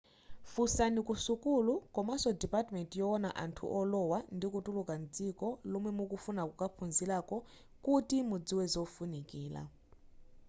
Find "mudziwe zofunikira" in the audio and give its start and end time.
8.29-9.61